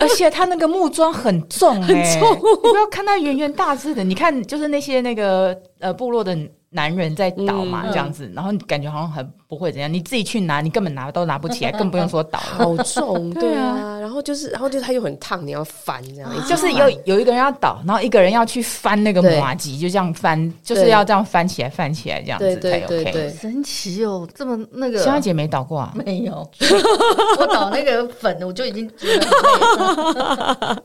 [0.00, 2.34] 而且它那个木桩很重，很重。
[2.64, 6.34] 你不要看它圆圆大只的，你看就是那些那个呃部落的
[6.70, 9.30] 男人在倒嘛，嗯、这样子，然后你感觉好像很。
[9.48, 12.38] 不会怎样，你自己去拿，你根本拿都拿不起来，更不用说倒。
[12.38, 13.98] 好重，对啊。
[13.98, 16.30] 然后就是，然后就它又很烫，你要翻这样。
[16.46, 23.34] 就是有有一个人要倒，然后一个人要去翻那个麻吉，就这样翻，就是要这样翻起来，翻起来这样子才 OK。
[23.40, 24.98] 神奇哦，这么那个。
[24.98, 25.92] 香香姐没倒过啊？
[25.94, 26.34] 没有，
[27.40, 29.26] 我倒那个粉，我就已经觉得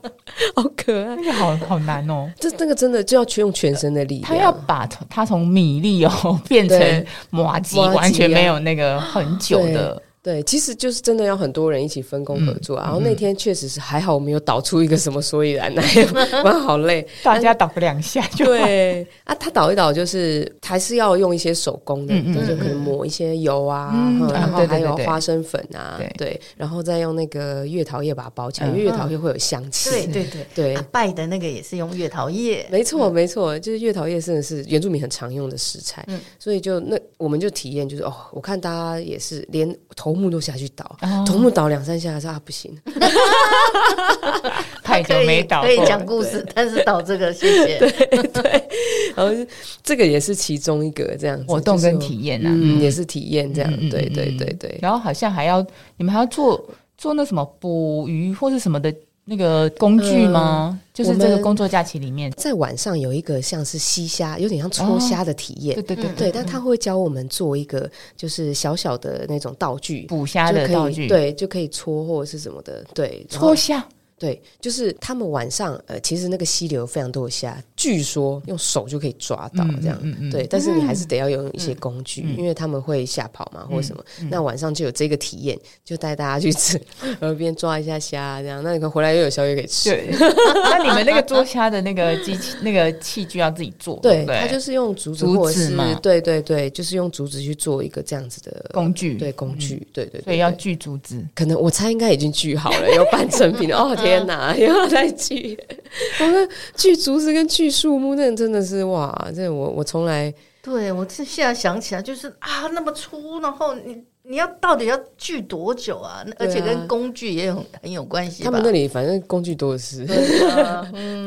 [0.56, 2.30] 好可爱，那个好好难哦。
[2.40, 4.28] 这那个真的就要去用全身的力量。
[4.28, 8.53] 他要把它从米粒哦变成麻吉，完全没有。
[8.60, 10.02] 那个很久的。
[10.24, 12.78] 对，其实就是真的要很多人一起分工合作。
[12.78, 15.84] 然后那天确实是还好，我没有导出一个什么所以然来，
[16.42, 17.06] 蛮好累。
[17.22, 19.34] 大家导个两下就对啊。
[19.34, 23.92] 他导一导就是还是要用一些手工的，就是可能抹一些油啊，
[24.32, 29.90] 然后还有花生粉啊，对，然后再用那个月桃叶把它包起来，因为月桃叶会有香气。
[29.90, 32.66] 对对对对，拜的那个也是用月桃叶。
[32.70, 36.02] 没错没错，就是月桃叶真的是原住民很常用的食材。
[36.38, 40.13] 所以就那我们就体验就是哦，我看大家也是连头。
[40.14, 40.96] 头目都下去倒，
[41.26, 42.72] 头目倒两三下，说啊不行，
[44.84, 47.90] 太久没倒，可以讲故事，但是倒这个谢谢，对
[48.30, 48.68] 对，
[49.16, 49.46] 然后
[49.82, 55.60] 这个也是其中一个这样活动跟体验啊，嗯，也是体验这样，对对对对，然后好像还要
[55.96, 56.64] 你们还要做
[56.96, 58.94] 做那什么捕鱼或是什么的。
[59.24, 60.78] 那个工具吗？
[60.78, 65.78] 嗯、就是这个工作假期里面，在晚上有一个像是吸虾，有点像戳虾的体验。
[65.78, 73.84] 哦、对对对对，但他会教我们做一个就是小小的那种道具，捕虾的道具，对，就可以戳或者是什么的，对，戳虾。
[74.24, 84.02] 对，就是他们晚上呃，其实那个溪流非常多的虾，据说用手就可以抓到这样，嗯嗯，对，但是你还是得要用一些工具，因为他们会吓跑嘛，或者什么。
[84.30, 86.80] 那晚上就有这个体验，就带大家去吃
[87.20, 89.90] 河边抓一下虾，这样，那你可回来又有宵夜可以吃。
[89.90, 90.08] 对，
[90.70, 105.58] 那你们那个捉虾的那个机器、那个器具要自己做，对，它就是用竹子，竹子嘛，对对对，就是用竹子去做一个这样子的工具，对工具，对对，所以要锯竹子，可能我猜应该已经锯好了，有半成品哦，天 哪，又要再锯，
[106.20, 114.04] 我们锯竹子跟锯树木，那真的是哇，这我我从来，对我这现在想起来就是啊，那么粗，然后你。
[114.26, 116.24] 你要到底要锯多久啊？
[116.38, 118.42] 而且跟工具也有很有关系。
[118.42, 120.06] 他们那里反正工具多的是。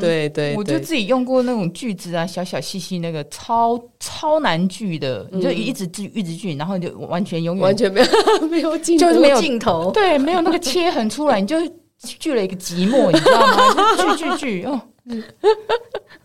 [0.00, 8.06] 对 对，我就自己用过那种锯子啊，小小细细那个超超难锯的，你就一直锯一直锯，然后你就完全永远完全没有
[8.50, 11.56] 没有尽就是没有尽头，对，没有那个切痕出来，你就
[11.98, 14.16] 锯了一个寂寞，你知道吗？
[14.16, 14.80] 锯锯锯哦。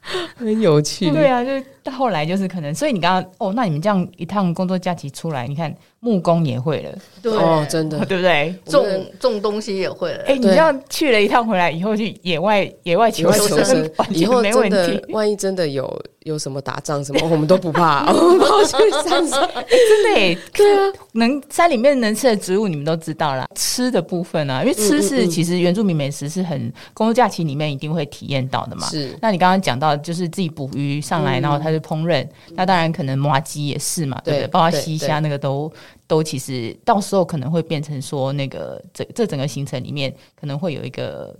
[0.35, 1.51] 很有趣，对啊，就
[1.83, 7.31] 到后来就是可能，所以你刚刚哦，那你们这样一趟工作假期出来，你看木工也会了，对。
[7.33, 8.53] 哦，真的，对不对？
[8.65, 8.85] 种
[9.19, 15.01] 种东西也会了，哎，你这样去了一趟回来以后，去野外野外求生，以后没问题。
[15.09, 23.47] 万一真的有有什么打仗什么，我们都不怕， 我们跑去山上，真的哎，对啊，能山里面能吃的植物你们都知道啦。
[23.55, 29.17] 吃的部分啊，因为吃是其实原住民美食是很工作假期里面一定会体验到的嘛，是。
[29.21, 29.92] 那你刚刚讲到。
[29.97, 32.27] 就是自己捕鱼上来，然后他就烹饪。
[32.51, 34.47] 那当然可能麻鸡也是嘛，对不对？
[34.47, 35.71] 包括西虾那个都
[36.07, 41.35] 都其实到时候可能会变成说那个这这整个行程里面可能会有一个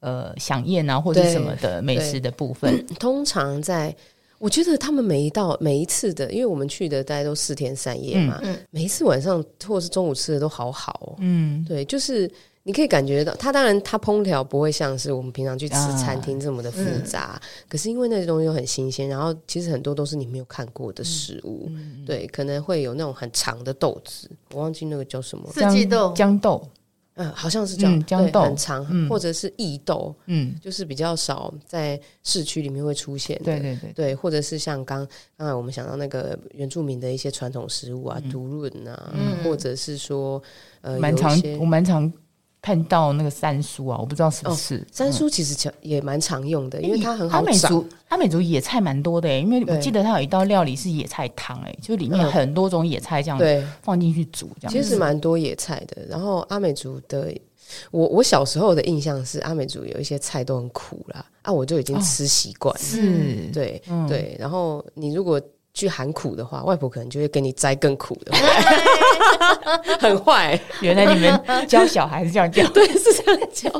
[0.00, 2.84] 呃飨宴啊或者什么的美食的部分。
[3.00, 3.94] 通常在
[4.38, 8.40] 我觉得他们每一道每一次的，因为我们去的大概都四天三夜嘛，
[8.70, 11.16] 每一次晚上或者是中午吃的都好好。
[11.18, 12.30] 嗯，对，就是。
[12.68, 26.62] 你可以感觉到，它当然它烹调不会像是我们平常去吃餐厅这么的复杂，啊嗯、可是因为那些东西又很新鲜，然后其实很多都是你没有看过的食物，嗯、对，可能会有那种很长的豆子，我忘记那个叫什么，四季豆、豇豆，
[27.14, 28.42] 嗯，好像是这样，豇、嗯、豆。
[28.42, 40.42] 很长，嗯、或者是异豆，嗯，就是比较少在市区里面会出现的，对对对，对，或者是像刚刚才我们想到那个原住民的一些传统食物啊，独润、嗯、啊，嗯、或者是说
[40.82, 42.12] 呃，蛮长，我蛮常。
[42.60, 47.46] 看到那个三叔啊，我不知道是不是、哦、山苏，其实也蛮常用的，因为它很好找。
[47.46, 56.02] 阿美族，阿美族野菜蛮多的，因为我记得它有一道料理是野菜汤，哎，就里面很多种野菜这样对放进去煮，这样其实蛮多野菜的。
[56.08, 57.32] 然后阿美族的，
[57.90, 64.36] 我我小时候的印象是阿美族有一些菜都很苦啦，啊，我就已经吃习惯是，对、嗯、对。
[64.38, 65.40] 然后你如果
[65.78, 68.32] 去喊苦的话，外婆可能就会给你摘更苦的，
[70.00, 70.60] 很坏。
[70.80, 73.70] 原来你们教小孩是这样教，对，是这样教，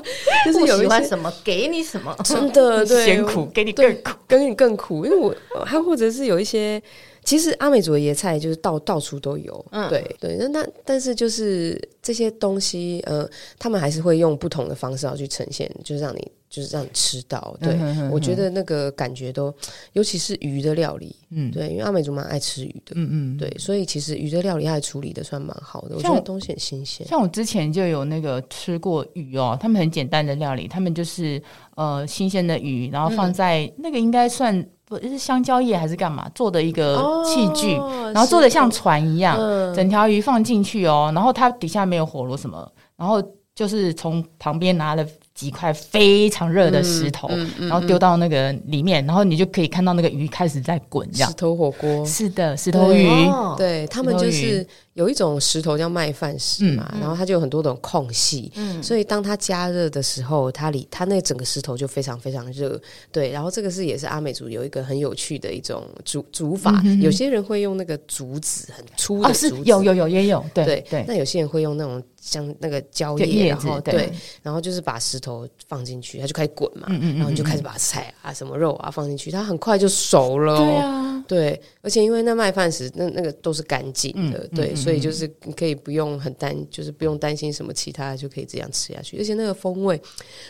[0.46, 5.04] 就是有喜欢什么给你什么，真的对，嫌苦给你更苦，给你更苦。
[5.04, 5.34] 因为我
[5.64, 6.80] 还或者是有一些。
[7.24, 17.56] 其实阿美族的野菜就是到到处都有，嗯，对对，那那但是就是这些东西，呃，他们还是会用不同的方式要去呈现，就是让你就是让你吃到。
[17.60, 19.54] 对，嗯、哼哼哼我觉得那个感觉都，
[19.94, 27.06] 尤其是鱼的料理，嗯，对，因为阿美族蛮爱吃鱼的，嗯嗯，对，所以其实鱼的料理还处理的算蛮好的，我觉得东西很新鲜。
[27.06, 31.42] 像我之前就有那个吃过鱼哦，他们很简单的料理，他们就是
[31.76, 34.66] 呃新鲜的鱼，然后放在、嗯、那个应该算。
[34.88, 43.22] 不是香蕉叶还是干嘛做的一个器具，哦、然后做的像船一样，嗯、整条鱼放进去哦，然后它底下没有火炉什么，然后
[43.54, 45.06] 就是从旁边拿了
[45.38, 51.30] 几块非常热的石头，然后丢到那个里面，然后你就可以看到那个鱼开始在滚，这样。
[51.30, 52.04] 石头火锅。
[52.04, 53.08] 是的，石头鱼。
[53.56, 54.66] 对他们就是。
[54.98, 62.76] 有一种石头叫麦饭石嘛，嗯、然后它就有很多种空隙，嗯、所以当它加热的时候，它里它那整个石头就非常非常热。
[63.12, 70.84] 对，然后这个是也是阿美族有一个很有趣的一种煮煮法，有些人会用那个竹子很粗的竹子，哦、有有有也有，对对。
[70.90, 74.10] 对那有些人会用那种像那个蕉叶，然后对，
[74.42, 80.56] 然后就是把石头放进去，它就开始滚嘛，然后你就开始把菜啊什么肉啊放进去，它很快就熟了。
[80.56, 84.74] 对啊，对，而且因为那麦饭石那那个都是干净的，嗯、对。
[84.88, 89.18] 所以就是你可以不用很担，就是不用担心什么其他的，就可以这样吃下去。
[89.18, 90.00] 而且那个风味，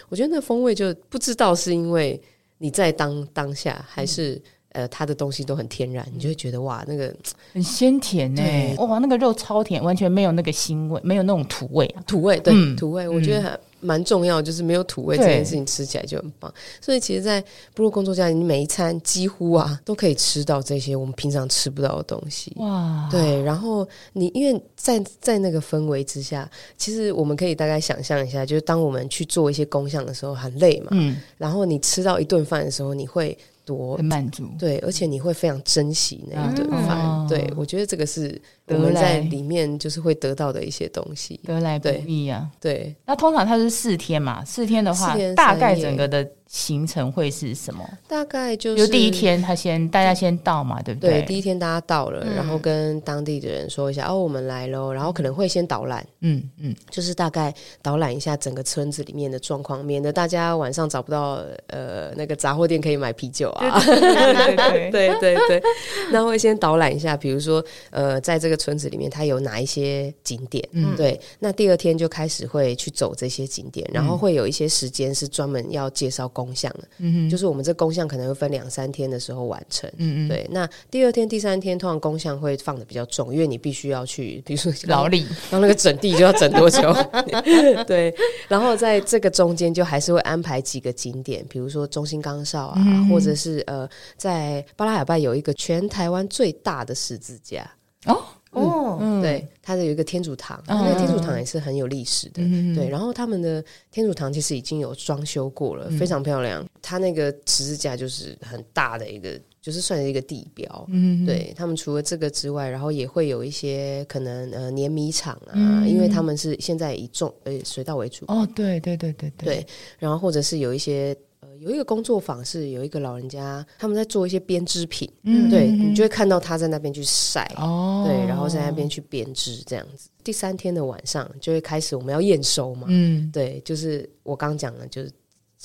[0.08, 2.20] 我觉得那个风味就不知道是因为
[2.58, 4.34] 你在当当下，还是、
[4.70, 7.12] 嗯、呃，它的东西都很天然，你就会觉得哇，那个
[7.52, 8.76] 很鲜甜呢、欸。
[8.78, 13.08] 哇，那个肉超甜，完全没有那个腥味，没有那种土味啊，土味对、嗯、土味。
[13.08, 16.52] 我觉得很蛮重要，就是没有土味这件事情吃起来就很棒。
[16.80, 17.40] 所以其实，在
[17.74, 22.52] 部落工作家，你每一餐几乎啊都可以吃到这些我们平常吃不到的东西。
[22.56, 23.42] 哇，对。
[23.42, 31.20] 然后你因为在在那个氛围之下，其实我们可以大概想象一下，就是当我们去做一些工项的时候很累嘛，嗯。
[31.36, 33.36] 然后你吃到一顿饭的时候，你会。
[33.68, 36.98] 多很满足，对，而且你会非常珍惜那一顿饭。
[37.06, 42.48] 嗯、对，我觉得这个是我们在里面就是会得到的一些东西，得来不易啊。
[42.60, 46.26] 对，那通常它是四天嘛，四天的话，大概整个的。
[46.50, 47.86] 行程会是什么？
[48.08, 51.20] 大概就是就第一天，他先大家先到嘛，对不对？
[51.20, 57.52] 对，第一天大家到了，嗯、然后跟当地的人说一下哦，我们来喽，然后可能会先导览，嗯嗯，就是大概
[57.82, 63.78] 导览一下整个村子里面的状况，免得大家晚上找不到呃那个杂货店可以买啤酒啊。
[63.84, 64.90] 对对对。
[64.90, 65.62] 对对 对，
[66.10, 70.62] 那会先导览一下，比如说呃，在这个村子里面，它有哪一些景点？
[70.72, 71.18] 嗯，对。
[71.38, 76.28] 那第二天就开始会去走这些景点，然后会有一些时间是专门要介绍。
[76.28, 80.46] 工项的，嗯哼，就是我们这工项可能会分两三天的时候完成，嗯嗯，对。
[80.50, 86.94] 那第二天、第三天，通常工项会放的比较重，因为你必须要去， 比如说劳力，然后那个整地就要整多久？
[87.86, 88.14] 对。
[88.46, 97.68] 然后在这个中间，就还是会安排几个景点，比如说中心岗哨啊，嗯、或者是呃，在巴拉雅拜有一个全台湾最大的十字架
[98.04, 98.22] 哦。
[98.52, 102.88] 哦，嗯、对，它的有一个天主堂，那个、嗯、天主堂也是很有历史的，嗯、对。
[102.88, 106.66] 然后他们的天主堂其实已经有装修过了，嗯、非常漂亮。
[106.80, 110.86] 它那个十字架就是很大的一个，就是算是一个地标。
[110.88, 118.24] 嗯，对他们除了这个之外，然后也会有一些可能呃碾米厂啊，嗯、因为他们是现在以种呃水稻为主。
[118.28, 119.56] 哦，对对对对对。
[119.56, 119.66] 对，
[119.98, 121.16] 然后或者是有一些。
[121.60, 130.08] 有一个工作坊是有一个老人家，他们在做一些编织品，嗯，对，你就会看到他在那边去晒，哦，对，然后在那边去编织这样子。
[130.22, 135.10] 第三天的晚上就会开始我们要验收嘛，嗯，对，就是我刚讲的，就是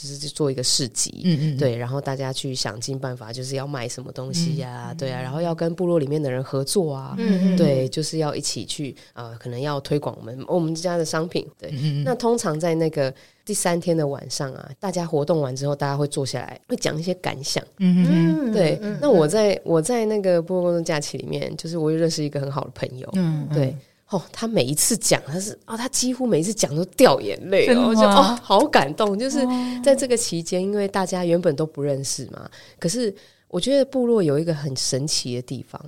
[0.07, 11.71] 就是做一个市集，嗯嗯，对，然后大家去想尽办法，就是要卖什么东西呀，对啊，然后要跟部落里面的人合作啊，嗯嗯，对，就是要一起去啊，可能要推广我们我们家的商品，对，
[12.03, 13.13] 那通常在那个。
[13.45, 17.61] 第三天的晚上啊，大家活动完之后，大家会坐下来，会讲一些感想。
[17.79, 18.79] 嗯嗯，对。
[18.81, 23.09] 嗯、那我在我在那个部落工作假期里面，就是我又认识一个很好的朋友。
[23.15, 23.75] 嗯，对。
[24.09, 29.17] 哦，他每一次讲，他是哦，他几乎每一次讲都掉眼泪哦，我就哦，好感动。
[29.17, 29.39] 就是
[29.83, 33.13] 在这个期间，因为大家原本都不认识嘛，可是
[33.47, 35.83] 我觉得部落有一个很神奇的地方，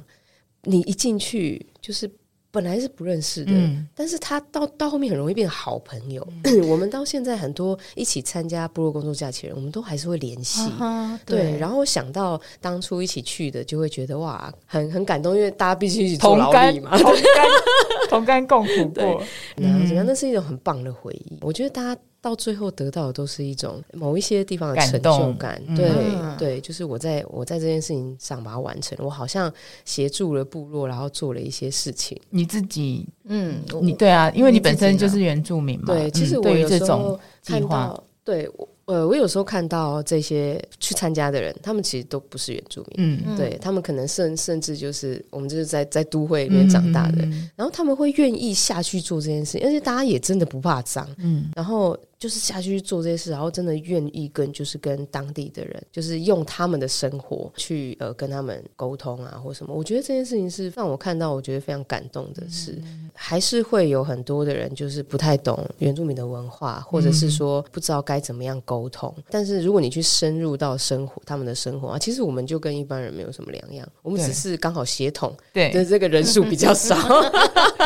[0.63, 2.09] 你一进去就是。
[2.55, 6.25] 本来是不认识的，嗯、但是他到到后面很容易变好朋友。
[6.45, 10.61] 嗯、 我们到现在很多一起参加部落工作假期的人，我们都还是会联系。
[10.79, 17.45] 啊、对，对，然后想到当初一起去的，就会觉得哇，很很感动，因为大家必须一起同甘嘛，同甘
[18.09, 19.21] 同甘共苦过。
[19.57, 20.05] 然后怎么样？
[20.05, 21.37] 那是一种很棒的回忆。
[21.41, 22.01] 我觉得大家。
[22.25, 29.53] 到最后得到的都是一种某一些地方的成就感，对、嗯、对，就是我在我在这件事情上把它完成，我好像
[29.85, 32.19] 协助了部落，然后做了一些事情。
[32.31, 38.67] 你自己，嗯，你对啊，因为你本身就是原住民嘛，对，其实我有这种计划，对我。
[38.85, 68.75] 呃，我有时候看到这些去参加的人，他们其实都不是原住民，嗯，对他们可能甚甚至就是我们就是在在都会里面长大的，嗯、然后他们会愿意下去做这件事，而且大家也真的不怕脏，嗯，然后就是下去做这些事，然后真的愿意跟就是跟当地的人，就是用他们的生活去呃跟他们沟通啊或什么，我觉得这件事情是让我看到我觉得非常感动的是，嗯、还是会有很多的人就是不太懂原住民的文化，或者是说不知道该怎么样沟。
[68.75, 76.93] 沟通，但是如果你去深入到生活，他们的生活啊，其实我们就跟一般人没有什么两样，我们只是刚好协同，对，的这个人数比较少，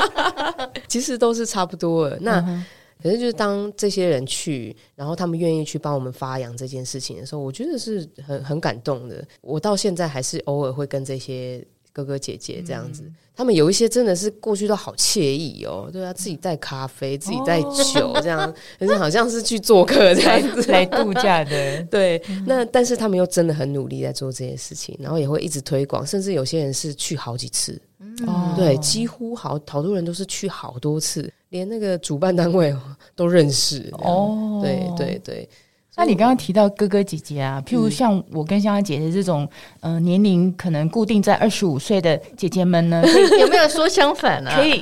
[0.89, 2.17] 其实都是差不多的。
[2.21, 2.65] 那
[3.01, 9.25] 可是就是当这些人去，然后他们愿意去帮我们发扬这件事情的时候，我觉得是很很感动的。
[9.41, 11.65] 我到现在还是偶尔会跟这些。
[11.91, 21.83] 哥哥姐姐这样子，嗯、他们有一些真的是过去都好惬意哦，对啊，自己带咖啡，自己带酒，这样，可是、哦、好像是去做客这样子来度假的。
[21.89, 32.75] 对，那但是他们又真的很努力在做这些事情，然后也会一直推广，甚至有些人是去好几次，嗯、对，几乎好好多人都是去好多次，连那个主办单位
[33.15, 34.59] 都认识哦。
[34.63, 35.49] 对对对。
[35.95, 39.45] 那你刚刚提到哥哥姐姐啊，譬如像我跟香香姐姐这种，
[39.81, 43.03] 嗯、呃，年龄可能固定在二十五岁的姐姐们呢，
[43.37, 44.55] 有没有说相反呢、啊？
[44.55, 44.81] 可以，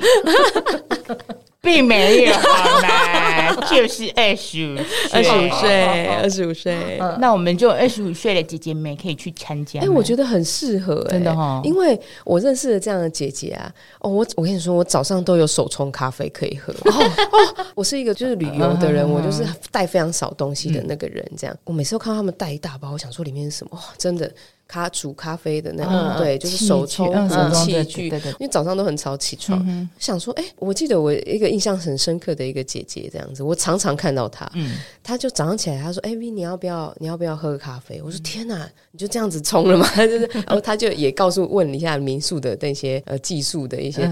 [1.60, 3.54] 并没有 好吗？
[3.68, 4.78] 就是二十五
[5.12, 6.98] 二十五岁，二十五岁。
[7.18, 9.80] 那我们就二十五岁的姐姐们可以去参加。
[9.80, 11.60] 哎，我觉得很适合，真的哈。
[11.64, 16.72] 因为我认识的这样的姐姐啊，哦，我我跟你说，我早上都有手冲咖啡可以喝。
[16.90, 17.10] 哦，
[17.74, 21.24] 我是一个就是旅游的人，我就是带非常少东西的那个人。
[21.36, 23.78] 这样，我每次都看到他们带一大包，我想说里面是什么？
[23.98, 24.32] 真的。
[24.68, 28.08] 咖煮咖啡的那种，对，就是手冲的器具。
[28.08, 38.02] 因为早上都很早起床，想说，哎，我记得我一个印象很深刻的一个姐姐这样子，我常常看到她，嗯，她就早上起来，她说，哎，V，你要不要，你要不要喝咖啡？
[38.04, 39.88] 我说，天哪，你就这样子冲了吗？
[39.96, 44.06] 就是，然后她就也告诉问了一下民宿的那些呃技术的一些，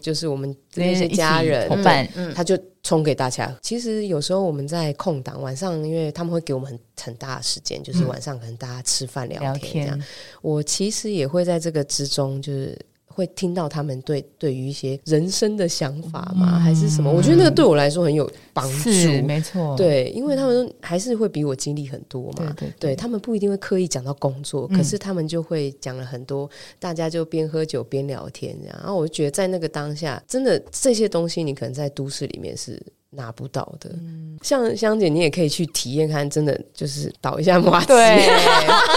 [0.00, 2.56] 就是我们那些家人伙伴，他就。
[2.86, 3.52] 冲给大家。
[3.60, 10.00] 其实有时候我们在空档晚上，因为他们会给我们很很大的时间，就是晚上可能大家吃饭聊天这样。
[10.40, 12.78] 我其实也会在这个之中，就是。
[13.16, 16.58] 会听到他们对对于一些人生的想法吗？
[16.58, 17.10] 还是什么？
[17.10, 18.90] 我觉得那个对我来说很有帮助，
[19.26, 19.74] 没错。
[19.74, 22.54] 对，因为他们还是会比我经历很多嘛。
[22.54, 26.48] 对，对，他们不一定会刻意讲到工作，可是他们就会讲了很多，
[26.78, 28.76] 大家就边喝酒边聊天这样。
[28.80, 32.78] 然后我就觉得在那个当下，真的这些东西你可能在都市里面是
[33.16, 33.90] 拿不到的。
[34.42, 37.86] 像香姐，你也可以去体验看，真的就是倒一下麻 吉。
[37.86, 38.28] 对，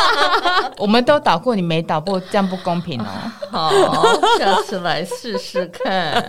[0.77, 3.05] 我们都倒过，你没倒过，这样不公平哦。
[3.49, 3.71] 好。
[4.37, 6.23] 下次来试试看，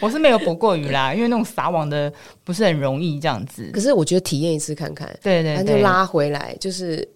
[0.00, 2.12] 我是没有搏过鱼啦，因为那种撒网的
[2.44, 3.70] 不是很容易这样子。
[3.72, 7.08] 可是我觉得体验一次看看，对对，那，就拉回来就是。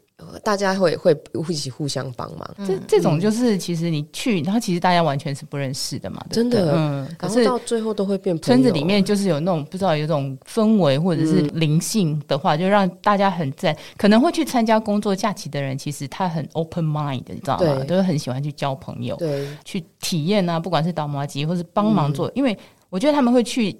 [0.42, 1.14] 大家会会
[1.48, 8.36] 一起互相帮忙，这这种就是其实你去，然后其实大家完全是不认识的嘛，真的，嗯，可是到最后都会变。
[8.40, 17.84] 村子里面就是有那种不知道有种氛围或者是灵性的话，就让大家很在可能会去参加工作假期的人，其实他很 open mind，你知道吗？
[17.84, 22.56] 都是很喜欢去交朋友，对，去体验啊，不管是倒麻糬或是帮忙做，因为
[22.88, 23.78] 我觉得他们会去。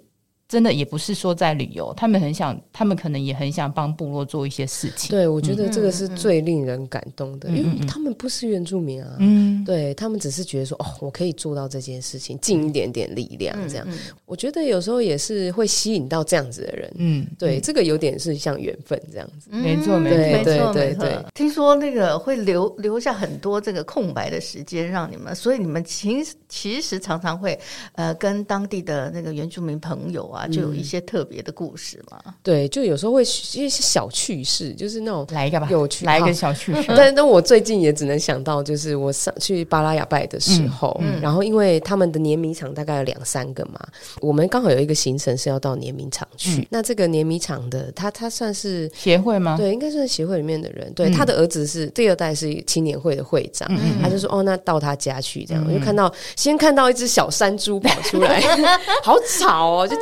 [0.48, 5.10] 真的也不是说在旅游，他们很想，他们可能也很想帮部落做一些事情。
[5.10, 13.84] 对，我觉得这个是最令人感动的，嗯、因为他们不是原住民啊，嗯，对他们只是觉得说，哦，我可以做到这件事情，尽一点点力量，这样。
[13.88, 13.94] 嗯。
[13.96, 20.72] 嗯、我觉得有时候也是会吸引到这样子的人，嗯，对，这个有点是像缘分这样子，没错，没错，没错。
[20.72, 21.18] 对对。
[21.34, 27.58] 听说那个会留留下很多这个空白的时间让你们，所以你们其实其实常常会
[27.94, 30.35] 呃跟当地的那个原住民朋友啊。
[30.36, 32.20] 啊，就有一些特别的故事嘛。
[32.26, 36.84] 嗯、对，就有时候会一些小趣事，就是那种来一个吧，有趣，来一个小趣事。
[36.88, 43.80] 但 但我最近也只能想到，就是我上去巴拉雅拜的时候，嗯嗯、然后因为他们的碾米厂大概有两三个嘛，
[44.20, 46.62] 我们刚好有一个行程是要到碾米厂去。
[46.62, 49.56] 嗯、那这个碾米厂的他，他算是协会吗？
[49.56, 50.92] 对，应该算是协会里面的人。
[50.94, 58.40] 对，嗯、他的儿子是第二代是青年会的会长，嗯嗯、他就说：“哦，那到他家去。”这样，嗯、我就看到先看到一只小山猪跑出来，
[59.02, 59.96] 好吵哦，就。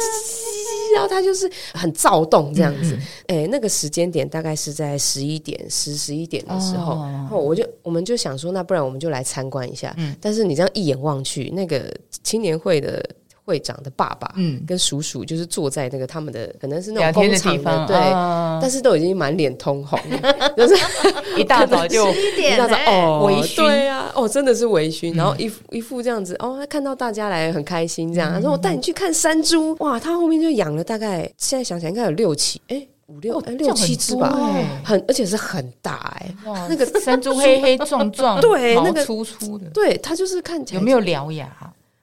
[0.94, 2.96] 然后他就是很躁动这样子，
[3.26, 9.94] 哎、那个时间点大概是在十一点十十一点的时候，哦、然后我就我们就想说，那不然我们就来参观一下。
[9.98, 13.04] 嗯、但是你这样一眼望去，那个青年会的。
[13.44, 17.96] 会长的爸爸，嗯，跟叔叔就是坐在那个他们的可能是那种工厂的，对，
[18.60, 19.98] 但是都已经满脸通红，
[20.56, 20.74] 就 是
[21.36, 34.34] 一大早就一大早哦，微醺，对啊，哦，真的是微醺，然后一副一副这样子，哦，他看到大家来很开心，这样，他说我带你去看山猪，哇，他后面就养了大概现在想起来应该有六七，哎，五六六七只吧，
[34.82, 36.34] 很而且是很大，哎，
[36.68, 41.46] 那个山猪黑黑壮壮， 对，那个粗粗的，对，他就是看起来有没有獠牙？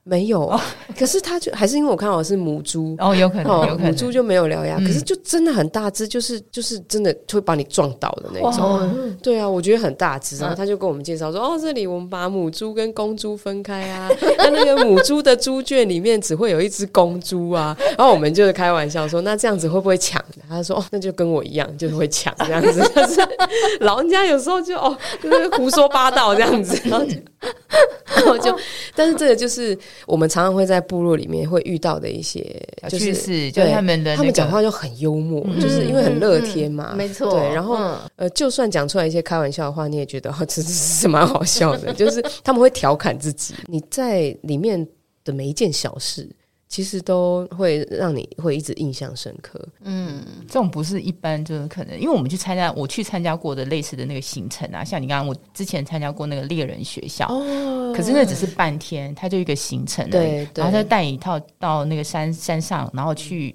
[0.04, 0.58] 没有，
[0.98, 2.96] 可是他就还是因为我看到是母猪。
[2.98, 3.86] 哦，有可能，有可能。
[3.86, 9.16] 母猪就没有獠牙，可是就真的很大只，就是就是真的会把你撞倒的那种。
[9.22, 20.20] 对啊，我觉得很大只，然后他就跟我们介绍说，哦，这里我们把母猪跟公猪分开啊， 那那个母猪的猪圈里面只会有一只公猪啊，然后我们就是开玩笑说，那这样子会不会抢？
[20.48, 23.20] 他说，哦，那就跟我一样，就是会抢这样子，但 是
[23.80, 27.14] 老人家有时候就哦，就是胡说八道这样子，然后就，
[28.14, 28.56] 然后就，
[28.94, 29.78] 但是这个就是。
[30.06, 32.44] 我们常常会在部落里面会遇到的一些
[32.88, 37.30] 就是，就是他们的，他们讲话就很幽默，就是因为很乐天嘛，没错。
[37.30, 44.86] 对，然后呃，就算讲出来一些开玩笑的话，你也觉得哦， 这是蛮好笑的，就是他们会调侃自己，你在里面
[45.24, 46.28] 的每一件小事。
[46.72, 49.62] 其实都会让你会一直印象深刻。
[49.82, 63.54] 嗯，这种不是一般，就是可能，因为我们去参加，我去参加过的类似的那个行程啊，像你刚刚我之前参加过那个猎人学校，哦，可是那只是半天，它就一个行程，对，然后他带一套到那个山山上，然后去。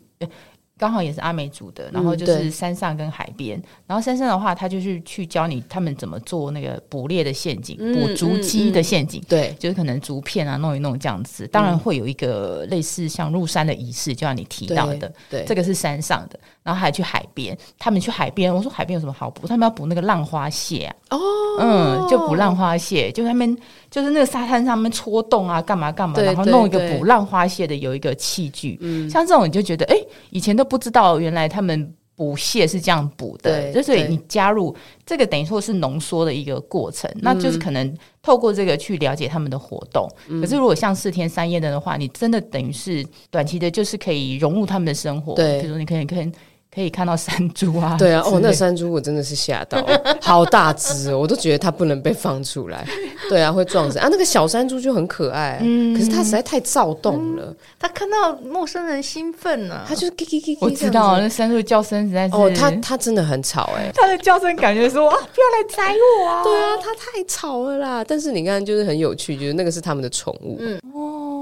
[0.78, 3.58] 刚好也是阿美族的，然后就是山上跟海边。
[3.58, 9.22] 嗯、然后山上的话，他就是去教你他们怎么做那个捕猎的陷阱，嗯、捕竹鸡的陷阱。
[9.28, 11.48] 对、嗯，就是可能竹片啊弄一弄这样子。
[11.48, 16.40] 当然会有一个类似像入山的仪式，就像你提到的，对，这个是山上的。
[16.68, 19.48] 然后还去海边，他们去海边，我说海边有什么好捕？
[19.48, 20.96] 他们要捕那个浪花蟹啊。
[21.10, 21.20] 哦，
[21.60, 23.58] 嗯，就捕浪花蟹，就他们
[23.90, 28.78] 就是那个沙滩上面戳洞啊，干嘛干嘛，然后弄一个捕浪花蟹的有一个器具。
[28.82, 29.98] 嗯，像这种你就觉得，哎，
[30.30, 30.68] 以前都。
[30.68, 40.06] 不知道原来他们补蟹是这样补的，就，所以你加入这个等于说是浓缩的一个过程，嗯、那就是可能透过这个去了解他们的活动。
[40.28, 43.02] 嗯、可是如果像四天三夜的的话，你真的等于是
[43.32, 45.36] 短期的，就是可以融入他们的生活。
[45.36, 46.30] 对，比如说你可以跟。
[46.78, 47.96] 可以看到山猪啊！
[47.98, 49.84] 对啊，哦，那山猪我真的是吓到，
[50.22, 52.88] 好大只哦，我都觉得它不能被放出来。
[53.28, 54.08] 对啊，会撞死啊！
[54.12, 57.52] 那个小山猪就很可爱，嗯，可是它实在太躁动了。
[57.80, 60.58] 它看到陌生人兴奋呢，它就是叽叽叽叽。
[60.62, 66.44] 我知道那山猪叫声实在是哦，它它真的很吵哎，它的叫声感觉说啊，不要来踩我啊！
[66.44, 68.06] 对啊，它太吵了啦。
[68.08, 71.37] 但是你看，就是很有趣，就是那个是他们的宠物，嗯哦。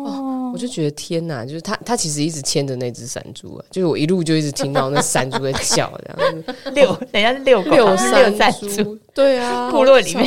[0.55, 6.43] 我就觉得天哪，就是他，他其实一直牵着那只山猪啊，就是我一路就一直听到那山猪在叫，这样
[6.73, 10.25] 遛， 等一下是遛狗，遛山猪，对啊， 部落里面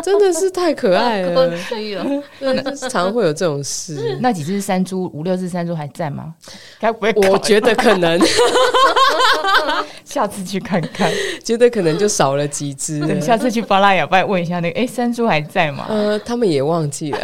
[0.00, 1.52] 真的是太可爱了，
[2.78, 4.16] 常常会有这种事。
[4.22, 6.32] 那几只山猪，五六只山猪还在吗？
[6.78, 7.12] 该不会？
[7.28, 8.20] 我觉得可能，
[10.04, 11.12] 下次去看看，
[11.42, 13.00] 觉得可能就少了几只。
[13.00, 15.86] 等下次去巴拉雅拜问一下那个，哎，山猪还在吗？
[15.88, 17.18] 呃，他们也忘记了。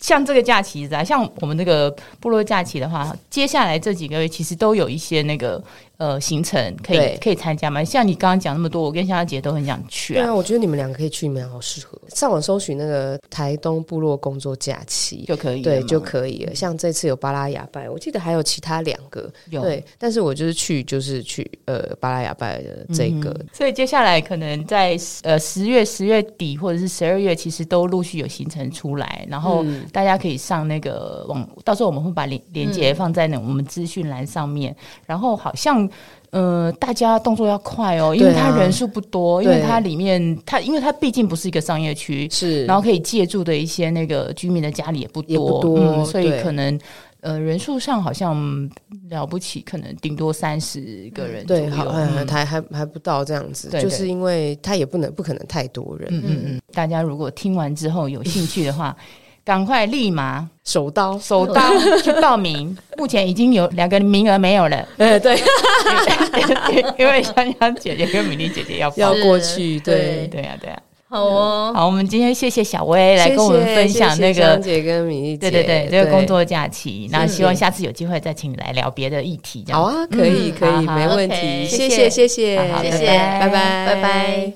[0.00, 0.75] 像这个假期。
[1.04, 5.62] 像我们那个部落假期的话，接下来这几个月其实都有一些那个。
[5.98, 7.82] 呃，行程可以可以参加吗？
[7.82, 10.22] 像你刚刚讲那么多，我跟香香姐都很想去啊。
[10.22, 11.98] 对啊，我觉得你们两个可以去，你们好适合。
[12.08, 16.54] 上网搜寻那个台东部落工作假期就可以，对就可以了。
[16.54, 19.82] 像这次有巴拉雅拜，我记得还有其他两个，有对。
[19.98, 23.30] 但是我就是去，就是去呃巴拉雅拜的这个。
[23.30, 34.76] 嗯、所以接下来可能在呃十月十月底或者是十二月，其实都陆续有行程出来，然后大家可以上那个网，到时候我们会把链链接放在那我们资讯栏上面，嗯、
[35.06, 35.85] 然后好像。
[36.30, 46.78] 呃，大家动作要快哦，因为它人数不多，啊、因为它里面它，因为它毕竟不是一个商业区，是，然后可以借住的一些那个居民的家里也不多，不多嗯，所以可能
[47.20, 48.36] 呃人数上好像
[49.08, 58.94] 了不起，可能顶多三十个人对，好，还还还还不到这样子，就是因为它也不能不可能太多人，嗯嗯嗯，大家如果听完之后有兴趣的话。
[59.46, 61.62] 赶快立马手刀手刀
[62.02, 64.76] 去报名，目前已经有两个名额没有了。
[64.98, 65.38] 呃，对，
[66.98, 70.76] 因为香香姐姐跟米粒姐姐要要过去，对对呀对呀。
[71.08, 77.08] 好哦，好，我们今天谢谢小薇来跟我们分享那个香姐跟米粒姐，对对对，这个工作假期。
[77.12, 79.64] 那希望下次有机会再请你来聊别的议题。
[79.70, 81.64] 好啊，可以可以，没问题。
[81.68, 82.56] 谢谢谢谢谢谢，
[83.38, 83.48] 拜拜
[83.86, 84.44] 拜拜。